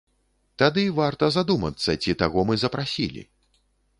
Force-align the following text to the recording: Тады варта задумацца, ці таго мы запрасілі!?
Тады 0.61 0.85
варта 0.99 1.25
задумацца, 1.35 1.95
ці 2.05 2.17
таго 2.23 2.47
мы 2.51 2.57
запрасілі!? 2.65 3.21